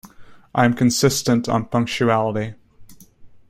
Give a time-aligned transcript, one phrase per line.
[0.55, 2.55] I am consistent on punctuality.